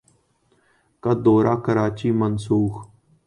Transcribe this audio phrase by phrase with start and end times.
[1.03, 2.73] کا دورہ کراچی منسوخ